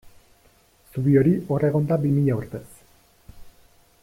Zubi 0.95 1.13
hori 1.21 1.33
hor 1.51 1.67
egon 1.69 1.87
da 1.93 2.01
bi 2.07 2.15
mila 2.17 2.41
urtez. 2.41 2.67